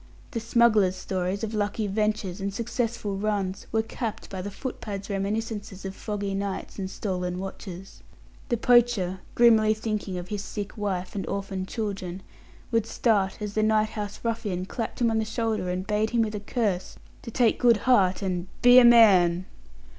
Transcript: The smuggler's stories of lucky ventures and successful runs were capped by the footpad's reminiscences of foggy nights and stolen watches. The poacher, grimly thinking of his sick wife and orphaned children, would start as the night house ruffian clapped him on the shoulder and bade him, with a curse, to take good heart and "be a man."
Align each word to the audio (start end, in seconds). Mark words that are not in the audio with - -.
The 0.31 0.39
smuggler's 0.39 0.95
stories 0.95 1.43
of 1.43 1.53
lucky 1.53 1.85
ventures 1.85 2.41
and 2.41 2.51
successful 2.51 3.17
runs 3.17 3.67
were 3.71 3.83
capped 3.83 4.31
by 4.31 4.41
the 4.41 4.49
footpad's 4.49 5.11
reminiscences 5.11 5.85
of 5.85 5.93
foggy 5.95 6.33
nights 6.33 6.79
and 6.79 6.89
stolen 6.89 7.37
watches. 7.37 8.01
The 8.49 8.57
poacher, 8.57 9.19
grimly 9.35 9.75
thinking 9.75 10.17
of 10.17 10.29
his 10.29 10.43
sick 10.43 10.75
wife 10.75 11.13
and 11.13 11.27
orphaned 11.27 11.67
children, 11.67 12.23
would 12.71 12.87
start 12.87 13.43
as 13.43 13.53
the 13.53 13.61
night 13.61 13.89
house 13.89 14.19
ruffian 14.23 14.65
clapped 14.65 15.01
him 15.01 15.11
on 15.11 15.19
the 15.19 15.23
shoulder 15.23 15.69
and 15.69 15.85
bade 15.85 16.09
him, 16.09 16.23
with 16.23 16.33
a 16.33 16.39
curse, 16.39 16.95
to 17.21 17.29
take 17.29 17.59
good 17.59 17.77
heart 17.85 18.23
and 18.23 18.47
"be 18.63 18.79
a 18.79 18.83
man." 18.83 19.45